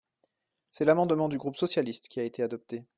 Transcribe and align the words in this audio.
C’est 0.71 0.83
l’amendement 0.85 1.29
du 1.29 1.37
groupe 1.37 1.57
socialiste 1.57 2.07
qui 2.07 2.19
a 2.19 2.23
été 2.23 2.41
adopté. 2.41 2.85